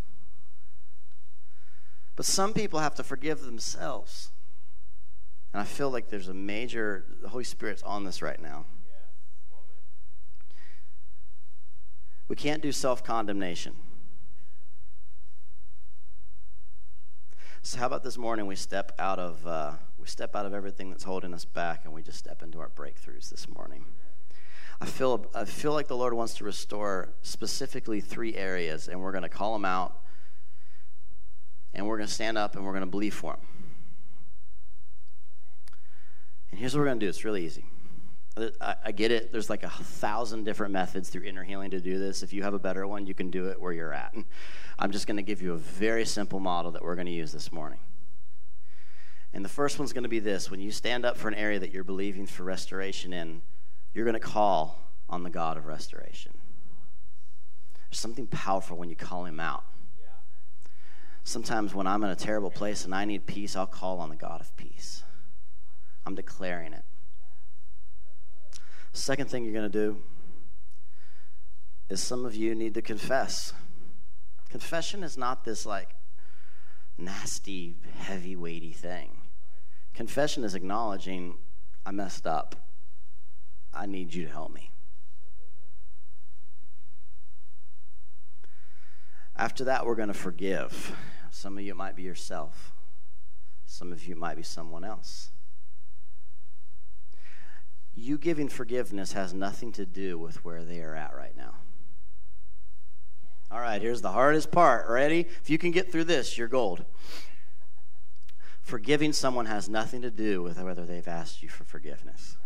[2.16, 4.30] But some people have to forgive themselves.
[5.52, 8.64] And I feel like there's a major, the Holy Spirit's on this right now.
[12.28, 13.74] We can't do self condemnation.
[17.64, 20.90] So how about this morning we step out of uh, we step out of everything
[20.90, 23.84] that's holding us back and we just step into our breakthroughs this morning.
[24.82, 29.12] I feel, I feel like the Lord wants to restore specifically three areas, and we're
[29.12, 30.00] going to call them out,
[31.72, 33.46] and we're going to stand up and we're going to believe for them.
[36.50, 37.64] And here's what we're going to do it's really easy.
[38.60, 39.30] I, I get it.
[39.30, 42.24] There's like a thousand different methods through inner healing to do this.
[42.24, 44.12] If you have a better one, you can do it where you're at.
[44.80, 47.30] I'm just going to give you a very simple model that we're going to use
[47.30, 47.78] this morning.
[49.32, 51.60] And the first one's going to be this when you stand up for an area
[51.60, 53.42] that you're believing for restoration in,
[53.94, 54.78] you're going to call
[55.08, 56.32] on the God of restoration.
[57.90, 59.64] There's something powerful when you call him out.
[61.24, 64.16] Sometimes when I'm in a terrible place and I need peace, I'll call on the
[64.16, 65.04] God of peace.
[66.04, 66.84] I'm declaring it.
[68.92, 69.98] Second thing you're going to do
[71.88, 73.52] is some of you need to confess.
[74.48, 75.90] Confession is not this like
[76.98, 79.18] nasty, heavy, weighty thing.
[79.94, 81.34] Confession is acknowledging
[81.86, 82.56] I messed up.
[83.74, 84.70] I need you to help me.
[89.36, 90.94] After that, we're going to forgive.
[91.30, 92.72] Some of you might be yourself,
[93.64, 95.30] some of you might be someone else.
[97.94, 101.54] You giving forgiveness has nothing to do with where they are at right now.
[103.50, 104.88] All right, here's the hardest part.
[104.88, 105.26] Ready?
[105.42, 106.84] If you can get through this, you're gold.
[108.62, 112.36] Forgiving someone has nothing to do with whether they've asked you for forgiveness.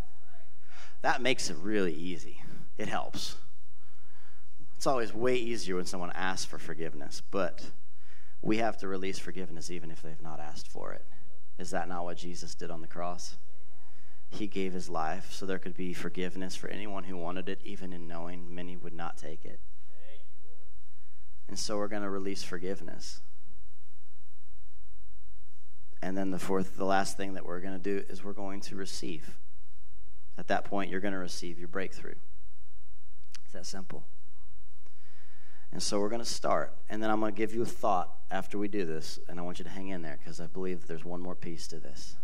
[1.06, 2.42] That makes it really easy.
[2.76, 3.36] It helps.
[4.76, 7.70] It's always way easier when someone asks for forgiveness, but
[8.42, 11.04] we have to release forgiveness even if they've not asked for it.
[11.60, 13.36] Is that not what Jesus did on the cross?
[14.30, 17.92] He gave his life so there could be forgiveness for anyone who wanted it, even
[17.92, 19.60] in knowing many would not take it.
[21.46, 23.20] And so we're going to release forgiveness.
[26.02, 28.60] And then the fourth, the last thing that we're going to do is we're going
[28.62, 29.36] to receive.
[30.38, 32.14] At that point, you're going to receive your breakthrough.
[33.44, 34.04] It's that simple.
[35.72, 36.74] And so we're going to start.
[36.88, 39.18] And then I'm going to give you a thought after we do this.
[39.28, 41.66] And I want you to hang in there because I believe there's one more piece
[41.68, 42.16] to this.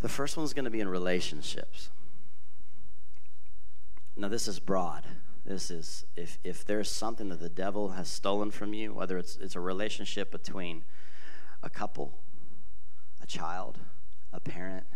[0.00, 1.90] The first one's going to be in relationships.
[4.16, 5.04] Now, this is broad.
[5.44, 9.36] This is if, if there's something that the devil has stolen from you, whether it's,
[9.36, 10.84] it's a relationship between
[11.62, 12.18] a couple,
[13.22, 13.78] a child,
[14.32, 14.86] a parent,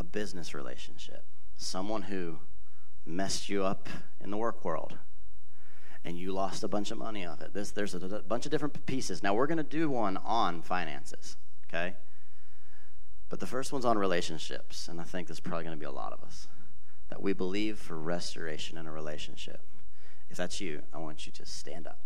[0.00, 1.24] a business relationship,
[1.56, 2.38] someone who
[3.04, 3.88] messed you up
[4.20, 4.96] in the work world
[6.04, 7.52] and you lost a bunch of money off it.
[7.52, 9.22] This, there's a, a bunch of different pieces.
[9.22, 11.36] Now, we're going to do one on finances,
[11.68, 11.94] okay?
[13.28, 15.90] But the first one's on relationships, and I think there's probably going to be a
[15.90, 16.48] lot of us
[17.10, 19.60] that we believe for restoration in a relationship.
[20.30, 22.00] If that's you, I want you to stand up.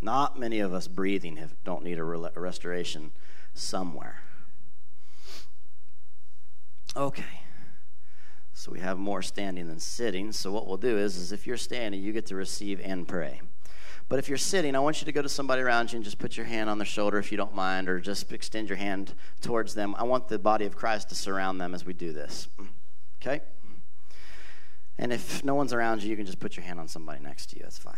[0.00, 3.12] Not many of us breathing have, don't need a, re- a restoration
[3.54, 4.22] somewhere.
[6.96, 7.42] Okay.
[8.52, 10.32] So we have more standing than sitting.
[10.32, 13.40] So what we'll do is, is if you're standing, you get to receive and pray.
[14.08, 16.18] But if you're sitting, I want you to go to somebody around you and just
[16.18, 19.14] put your hand on their shoulder if you don't mind, or just extend your hand
[19.40, 19.94] towards them.
[19.98, 22.48] I want the body of Christ to surround them as we do this.
[23.20, 23.42] Okay?
[24.98, 27.50] And if no one's around you, you can just put your hand on somebody next
[27.50, 27.62] to you.
[27.64, 27.94] That's fine.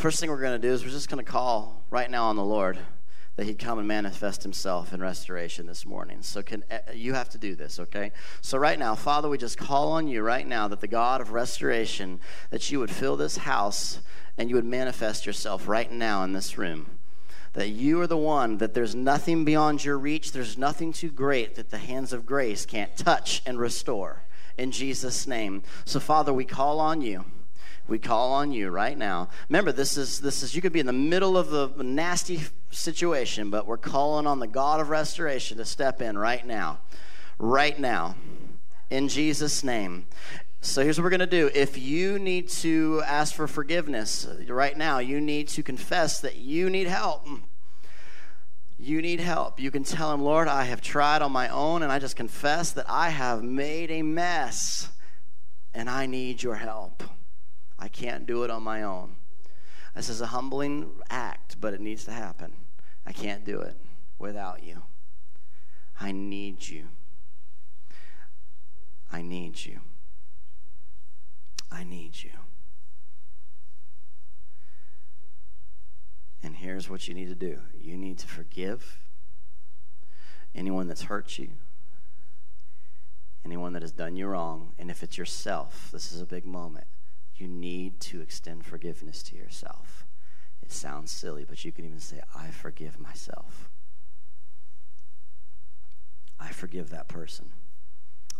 [0.00, 2.36] First thing we're going to do is we're just going to call right now on
[2.36, 2.78] the Lord
[3.36, 6.22] that he'd come and manifest himself in restoration this morning.
[6.22, 8.12] So can eh, you have to do this, okay?
[8.40, 11.32] So right now, Father, we just call on you right now that the God of
[11.32, 14.00] restoration that you would fill this house
[14.38, 16.98] and you would manifest yourself right now in this room.
[17.52, 21.56] That you are the one, that there's nothing beyond your reach, there's nothing too great
[21.56, 24.22] that the hands of grace can't touch and restore.
[24.56, 25.62] In Jesus' name.
[25.84, 27.26] So, Father, we call on you.
[27.90, 29.30] We call on you right now.
[29.48, 33.50] Remember, this is this is you could be in the middle of a nasty situation,
[33.50, 36.78] but we're calling on the God of restoration to step in right now.
[37.38, 38.14] Right now.
[38.90, 40.06] In Jesus' name.
[40.60, 41.50] So here's what we're going to do.
[41.52, 46.70] If you need to ask for forgiveness right now, you need to confess that you
[46.70, 47.26] need help.
[48.78, 49.58] You need help.
[49.58, 52.70] You can tell him, Lord, I have tried on my own, and I just confess
[52.72, 54.90] that I have made a mess,
[55.74, 57.02] and I need your help.
[57.80, 59.16] I can't do it on my own.
[59.96, 62.52] This is a humbling act, but it needs to happen.
[63.06, 63.76] I can't do it
[64.18, 64.82] without you.
[65.98, 66.84] I need you.
[69.10, 69.80] I need you.
[71.72, 72.30] I need you.
[76.42, 78.98] And here's what you need to do you need to forgive
[80.54, 81.50] anyone that's hurt you,
[83.44, 84.72] anyone that has done you wrong.
[84.78, 86.86] And if it's yourself, this is a big moment
[87.40, 90.06] you need to extend forgiveness to yourself.
[90.62, 93.70] It sounds silly, but you can even say, I forgive myself.
[96.38, 97.50] I forgive that person.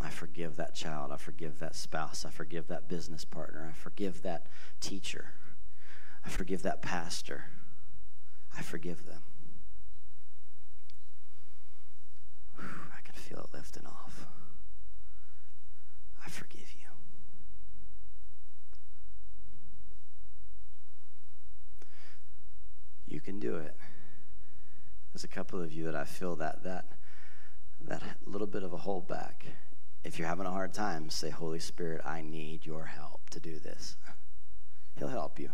[0.03, 1.13] I forgive that child.
[1.13, 2.25] I forgive that spouse.
[2.25, 3.69] I forgive that business partner.
[3.71, 4.47] I forgive that
[4.81, 5.35] teacher.
[6.25, 7.45] I forgive that pastor.
[8.57, 9.23] I forgive them.
[12.57, 12.65] Whew,
[12.97, 14.27] I can feel it lifting off.
[16.25, 16.80] I forgive you.
[23.21, 23.77] You can do it.
[25.13, 26.87] There's a couple of you that I feel that that
[27.83, 29.45] that little bit of a holdback.
[30.05, 33.59] If you're having a hard time, say, Holy Spirit, I need your help to do
[33.59, 33.97] this.
[34.99, 35.51] He'll help you.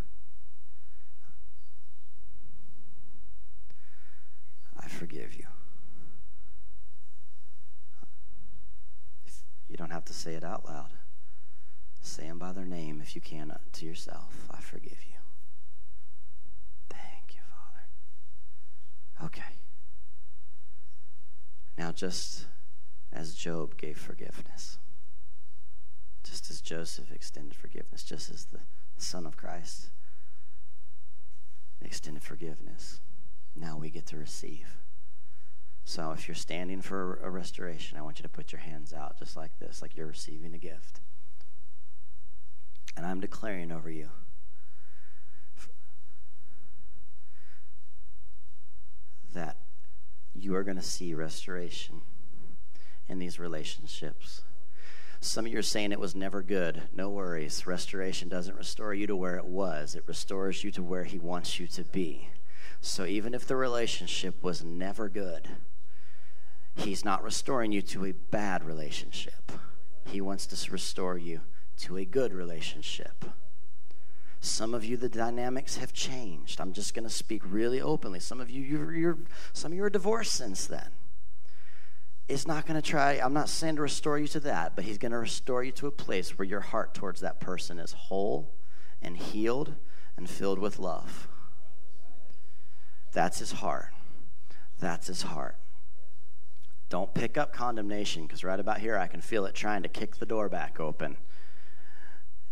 [4.79, 5.47] I forgive you.
[9.69, 10.91] You don't have to say it out loud.
[12.01, 14.47] Say them by their name if you can uh, to yourself.
[14.51, 15.17] I forgive you,
[17.57, 17.87] Father.
[19.25, 19.43] Okay.
[21.79, 22.47] Now, just
[23.13, 24.79] as Job gave forgiveness,
[26.25, 28.61] just as Joseph extended forgiveness, just as the
[28.99, 29.91] Son of Christ
[31.83, 33.01] extended forgiveness,
[33.55, 34.79] now we get to receive.
[35.85, 39.19] So if you're standing for a restoration, I want you to put your hands out
[39.19, 41.01] just like this, like you're receiving a gift.
[42.97, 44.11] And I'm declaring over you
[49.35, 49.57] that
[50.35, 52.03] you are going to see restoration
[53.09, 54.43] in these relationships.
[55.21, 56.83] Some of you are saying it was never good.
[56.93, 57.67] No worries.
[57.67, 61.59] Restoration doesn't restore you to where it was, it restores you to where He wants
[61.59, 62.31] you to be.
[62.81, 65.49] So even if the relationship was never good,
[66.77, 69.51] He's not restoring you to a bad relationship.
[70.05, 71.41] He wants to restore you
[71.79, 73.25] to a good relationship.
[74.47, 76.61] Some of you, the dynamics have changed.
[76.61, 78.21] I'm just going to speak really openly.
[78.21, 79.19] Some of you, you're, you're,
[79.53, 80.89] some of you are divorced since then.
[82.29, 84.99] It's not going to try, I'm not saying to restore you to that, but He's
[84.99, 88.55] going to restore you to a place where your heart towards that person is whole
[89.03, 89.75] and healed
[90.17, 91.29] and filled with love.
[93.13, 93.93] That's His heart.
[94.79, 95.57] That's His heart.
[96.89, 100.17] Don't pick up condemnation because right about here I can feel it trying to kick
[100.17, 101.17] the door back open.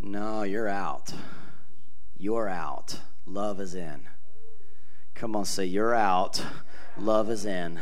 [0.00, 1.12] No, you're out.
[2.16, 3.00] You're out.
[3.26, 4.08] Love is in.
[5.14, 6.44] Come on, say, You're out.
[6.96, 7.80] Love is in.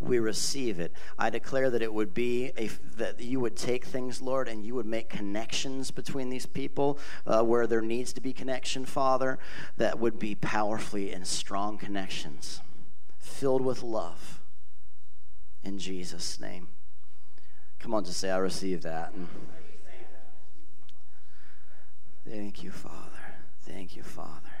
[0.00, 0.92] We receive it.
[1.16, 4.74] I declare that it would be a, that you would take things, Lord, and you
[4.74, 9.38] would make connections between these people uh, where there needs to be connection, Father,
[9.76, 12.60] that would be powerfully and strong connections,
[13.18, 14.40] filled with love
[15.62, 16.68] in Jesus' name.
[17.78, 19.12] Come on, just say, I receive that.
[19.12, 19.28] And
[22.28, 23.36] thank you, Father.
[23.66, 24.52] Thank you, Father.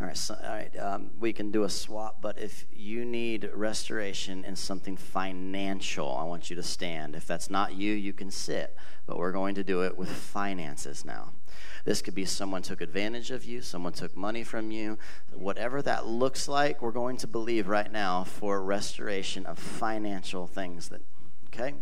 [0.00, 0.76] All right, so, all right.
[0.78, 6.24] Um, we can do a swap, but if you need restoration in something financial, I
[6.24, 7.14] want you to stand.
[7.14, 8.74] If that's not you, you can sit.
[9.06, 11.34] But we're going to do it with finances now.
[11.84, 14.98] This could be someone took advantage of you, someone took money from you.
[15.32, 20.88] Whatever that looks like, we're going to believe right now for restoration of financial things
[20.88, 21.02] that,
[21.46, 21.74] okay?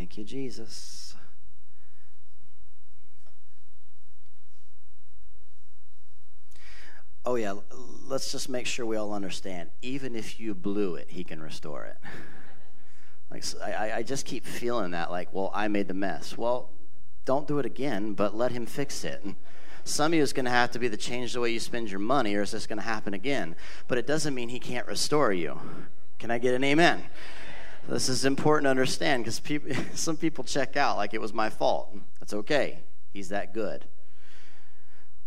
[0.00, 1.14] Thank you, Jesus.
[7.26, 7.56] Oh, yeah,
[8.06, 9.68] let's just make sure we all understand.
[9.82, 11.98] Even if you blew it, he can restore it.
[13.30, 16.36] Like I, I just keep feeling that, like, well, I made the mess.
[16.36, 16.70] Well,
[17.26, 19.22] don't do it again, but let him fix it.
[19.84, 21.90] Some of you is going to have to be the change the way you spend
[21.90, 23.54] your money, or is this going to happen again.
[23.86, 25.60] But it doesn't mean he can't restore you.
[26.18, 27.04] Can I get an amen?
[27.90, 31.50] This is important to understand because people, some people check out like it was my
[31.50, 31.96] fault.
[32.20, 32.78] That's okay.
[33.12, 33.84] He's that good.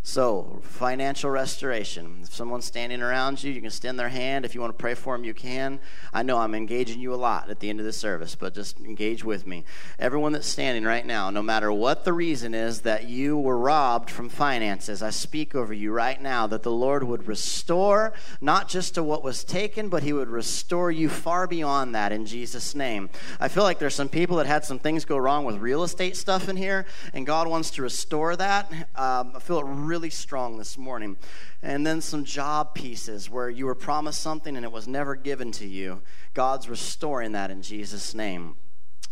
[0.06, 2.18] So, financial restoration.
[2.24, 4.44] If someone's standing around you, you can extend their hand.
[4.44, 5.80] If you want to pray for them, you can.
[6.12, 8.78] I know I'm engaging you a lot at the end of the service, but just
[8.80, 9.64] engage with me.
[9.98, 14.10] Everyone that's standing right now, no matter what the reason is that you were robbed
[14.10, 18.96] from finances, I speak over you right now that the Lord would restore not just
[18.96, 23.08] to what was taken, but He would restore you far beyond that in Jesus' name.
[23.40, 26.14] I feel like there's some people that had some things go wrong with real estate
[26.14, 26.84] stuff in here,
[27.14, 28.70] and God wants to restore that.
[28.94, 31.16] Um, I feel it really really strong this morning.
[31.62, 35.52] And then some job pieces where you were promised something and it was never given
[35.52, 36.02] to you.
[36.34, 38.56] God's restoring that in Jesus' name.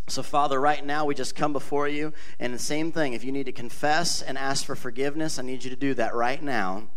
[0.09, 3.13] So, Father, right now we just come before you, and the same thing.
[3.13, 6.17] If you need to confess and ask for forgiveness, I need you to do that
[6.17, 6.89] right now.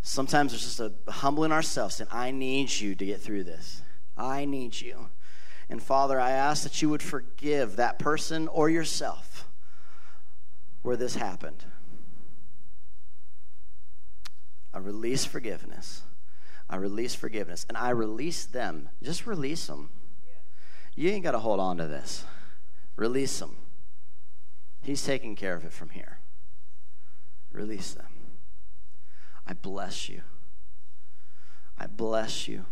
[0.00, 3.82] Sometimes it's just a humbling ourselves, and I need you to get through this.
[4.16, 5.10] I need you.
[5.68, 9.46] And Father, I ask that you would forgive that person or yourself
[10.80, 11.64] where this happened.
[14.72, 16.02] I release forgiveness.
[16.68, 17.66] I release forgiveness.
[17.68, 18.88] And I release them.
[19.02, 19.90] Just release them.
[20.94, 22.24] You ain't got to hold on to this.
[22.96, 23.56] Release them.
[24.82, 26.18] He's taking care of it from here.
[27.52, 28.06] Release them.
[29.46, 30.22] I bless you.
[31.78, 32.66] I bless you.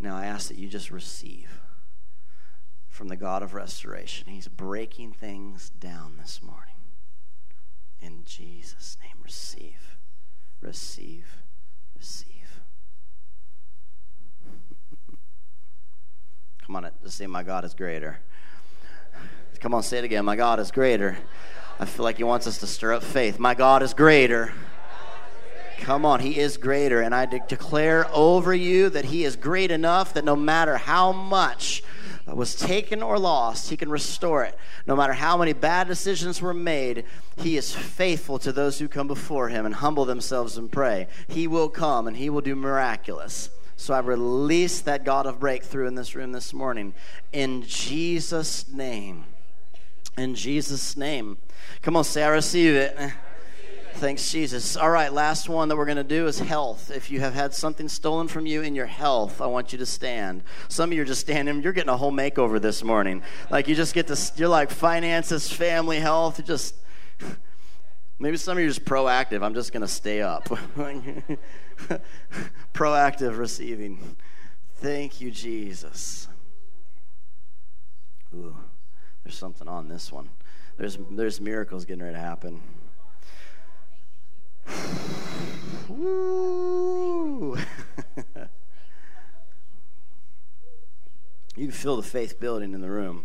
[0.00, 1.60] Now I ask that you just receive
[2.88, 4.28] from the God of restoration.
[4.28, 6.74] He's breaking things down this morning.
[8.00, 9.96] In Jesus' name, receive,
[10.64, 11.42] receive,
[11.96, 12.60] receive.
[16.66, 18.18] Come on, just say, My God is greater.
[19.60, 20.24] Come on, say it again.
[20.24, 21.16] My God is greater.
[21.80, 23.38] I feel like He wants us to stir up faith.
[23.38, 24.52] My God is greater.
[25.80, 27.00] Come on, He is greater.
[27.00, 31.12] And I de- declare over you that He is great enough that no matter how
[31.12, 31.82] much
[32.32, 34.56] was taken or lost, He can restore it.
[34.86, 37.04] No matter how many bad decisions were made,
[37.36, 41.08] He is faithful to those who come before Him and humble themselves and pray.
[41.28, 43.50] He will come and He will do miraculous.
[43.76, 46.94] So I release that God of breakthrough in this room this morning.
[47.32, 49.24] In Jesus' name.
[50.16, 51.38] In Jesus' name.
[51.82, 52.96] Come on, say, I receive it.
[53.96, 54.76] Thanks, Jesus.
[54.76, 56.90] All right, last one that we're going to do is health.
[56.90, 59.86] If you have had something stolen from you in your health, I want you to
[59.86, 60.42] stand.
[60.68, 63.22] Some of you are just standing, you're getting a whole makeover this morning.
[63.50, 66.74] Like you just get to, you're like finances, family, health, just,
[68.18, 69.44] maybe some of you are just proactive.
[69.44, 70.48] I'm just going to stay up.
[72.74, 74.16] proactive receiving.
[74.78, 76.26] Thank you, Jesus.
[78.34, 78.56] Ooh,
[79.22, 80.30] there's something on this one.
[80.78, 82.60] There's, there's miracles getting ready to happen.
[91.56, 93.24] You can feel the faith building in the room.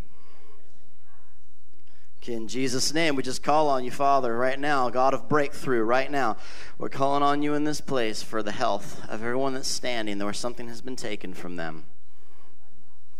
[2.27, 6.11] In Jesus' name, we just call on you, Father, right now, God of breakthrough, right
[6.11, 6.37] now.
[6.77, 10.31] We're calling on you in this place for the health of everyone that's standing where
[10.31, 11.85] something has been taken from them.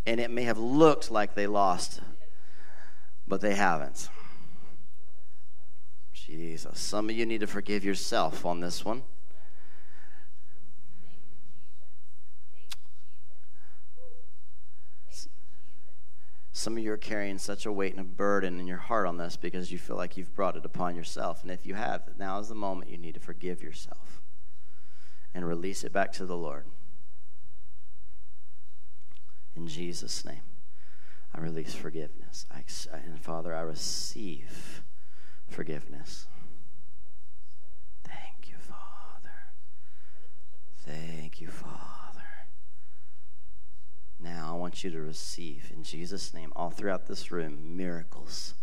[0.05, 2.01] And it may have looked like they lost,
[3.28, 4.09] but they haven't.
[6.30, 6.80] Jesus.
[6.80, 9.03] Some of you need to forgive yourself on this one.
[16.51, 19.17] Some of you are carrying such a weight and a burden in your heart on
[19.17, 21.41] this because you feel like you've brought it upon yourself.
[21.41, 24.21] And if you have, now is the moment you need to forgive yourself
[25.34, 26.65] and release it back to the Lord.
[29.55, 30.41] In Jesus' name,
[31.34, 32.45] I release forgiveness.
[32.51, 32.63] I,
[32.93, 34.84] and Father, I receive
[35.50, 36.28] forgiveness.
[38.04, 39.36] Thank you, Father.
[40.86, 41.80] Thank you, Father.
[44.20, 48.54] Now I want you to receive in Jesus' name, all throughout this room, miracles,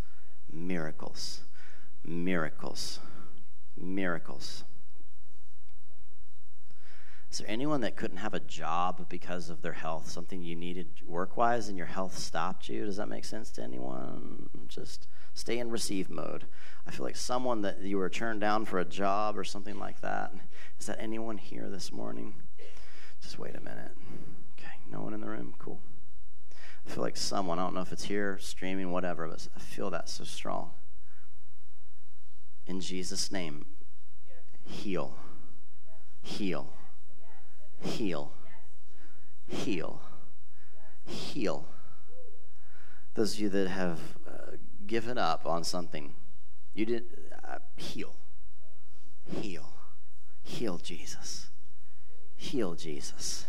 [0.53, 1.41] miracles,
[2.05, 3.01] miracles,
[3.77, 4.65] miracles.
[7.31, 10.09] Is there anyone that couldn't have a job because of their health?
[10.09, 12.85] Something you needed work wise and your health stopped you?
[12.87, 14.49] Does that make sense to anyone?
[14.69, 16.47] Just stay in receive mode.
[16.87, 20.01] I feel like someone that you were turned down for a job or something like
[20.01, 20.33] that.
[20.81, 22.35] Is that anyone here this morning?
[23.21, 23.93] Just wait a minute.
[24.59, 25.55] Okay, no one in the room?
[25.59, 25.81] Cool.
[26.87, 29.91] I feel like someone, I don't know if it's here, streaming, whatever, but I feel
[29.91, 30.71] that so strong.
[32.67, 33.67] In Jesus' name,
[34.65, 35.17] heal.
[36.23, 36.73] Heal.
[37.81, 38.33] Heal.
[39.49, 40.01] Heal.
[41.05, 41.69] Heal.
[43.15, 44.01] Those of you that have
[44.87, 46.15] given up on something,
[46.75, 47.05] you did
[47.45, 48.15] uh, heal.
[49.25, 49.73] Heal.
[50.43, 51.49] Heal Jesus.
[52.37, 53.47] Heal Jesus.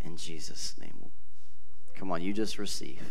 [0.00, 1.10] In Jesus' name.
[1.94, 3.02] Come on, you just receive.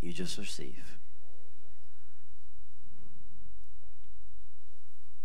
[0.00, 0.98] You just receive.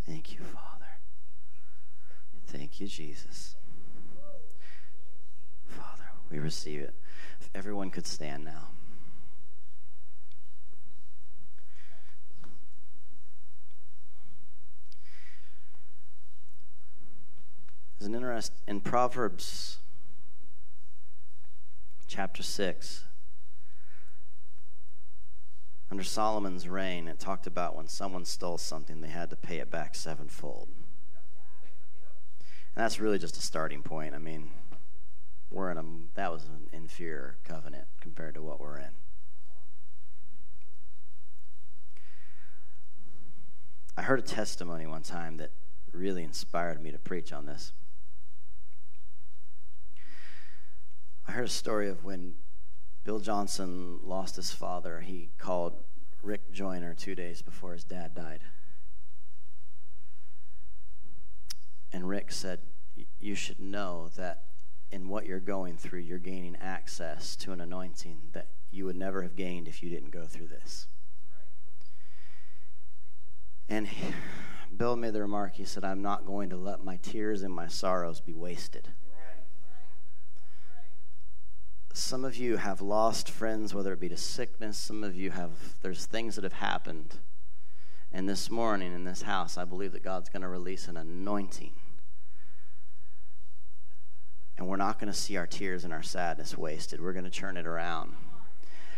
[0.05, 0.85] Thank you, Father.
[2.47, 3.55] Thank you, Jesus.
[5.67, 6.93] Father, we receive it.
[7.39, 8.69] If everyone could stand now.
[18.01, 19.77] There's an interest in Proverbs
[22.07, 23.03] chapter 6.
[25.91, 29.69] Under Solomon's reign, it talked about when someone stole something, they had to pay it
[29.69, 30.69] back sevenfold.
[32.75, 34.15] And that's really just a starting point.
[34.15, 34.49] I mean,
[35.51, 35.83] we're in a
[36.15, 38.95] that was an inferior covenant compared to what we're in.
[43.95, 45.51] I heard a testimony one time that
[45.93, 47.73] really inspired me to preach on this.
[51.27, 52.35] I heard a story of when
[53.03, 55.01] Bill Johnson lost his father.
[55.01, 55.83] He called
[56.21, 58.41] Rick Joyner two days before his dad died.
[61.93, 62.59] And Rick said,
[63.19, 64.43] You should know that
[64.91, 69.21] in what you're going through, you're gaining access to an anointing that you would never
[69.21, 70.87] have gained if you didn't go through this.
[73.69, 73.87] And
[74.77, 77.67] Bill made the remark, he said, I'm not going to let my tears and my
[77.67, 78.89] sorrows be wasted.
[81.93, 84.77] Some of you have lost friends, whether it be to sickness.
[84.77, 87.15] Some of you have, there's things that have happened.
[88.11, 91.71] And this morning in this house, I believe that God's going to release an anointing.
[94.57, 97.01] And we're not going to see our tears and our sadness wasted.
[97.01, 98.13] We're going to turn it around.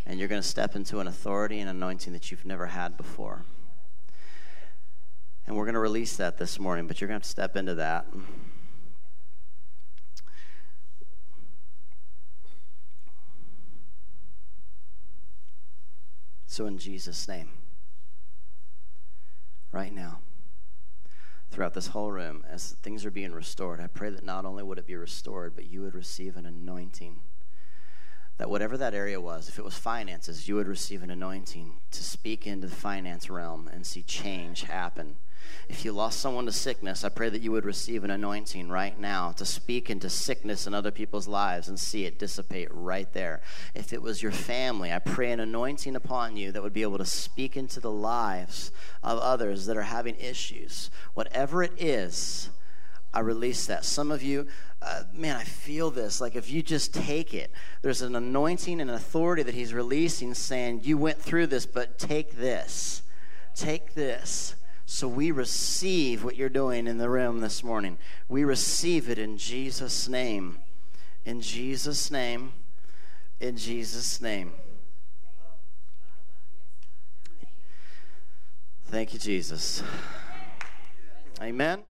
[0.06, 3.46] And you're going to step into an authority and anointing that you've never had before.
[5.48, 7.56] And we're going to release that this morning, but you're going to have to step
[7.56, 8.06] into that.
[16.54, 17.50] So, in Jesus' name,
[19.72, 20.20] right now,
[21.50, 24.78] throughout this whole room, as things are being restored, I pray that not only would
[24.78, 27.22] it be restored, but you would receive an anointing.
[28.38, 32.04] That whatever that area was, if it was finances, you would receive an anointing to
[32.04, 35.16] speak into the finance realm and see change happen
[35.70, 38.98] if you lost someone to sickness, I pray that you would receive an anointing right
[39.00, 43.42] now to speak into sickness in other people's lives and see it dissipate right there.
[43.74, 46.98] If it was your family, I pray an anointing upon you that would be able
[46.98, 48.72] to speak into the lives
[49.02, 50.90] of others that are having issues.
[51.14, 52.50] Whatever it is,
[53.14, 53.86] I release that.
[53.86, 54.48] Some of you,
[54.82, 56.20] uh, man, I feel this.
[56.20, 57.52] Like if you just take it,
[57.82, 62.38] there's an anointing and authority that He's releasing saying, You went through this, but take
[62.38, 63.04] this.
[63.56, 64.56] Take this.
[64.86, 67.98] So we receive what you're doing in the room this morning.
[68.28, 70.60] We receive it in Jesus' name.
[71.26, 72.54] In Jesus' name.
[73.40, 74.54] In Jesus' name.
[78.88, 79.82] Thank you, Jesus.
[81.42, 81.84] Amen.